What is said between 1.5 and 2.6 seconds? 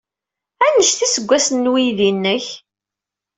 n weydi-nnek?